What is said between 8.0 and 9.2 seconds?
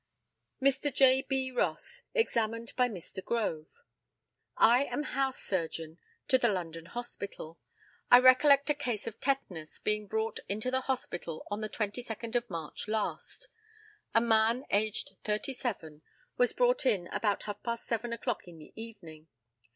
I recollect a case of